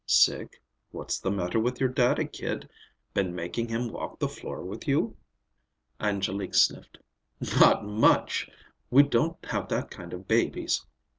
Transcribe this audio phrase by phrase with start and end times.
[0.07, 0.59] "Sick?
[0.89, 2.67] What's the matter with your daddy, kid?
[3.13, 5.15] Been making him walk the floor with you?"
[5.99, 6.97] Angélique sniffed.
[7.61, 8.49] "Not much!
[8.89, 10.83] We don't have that kind of babies.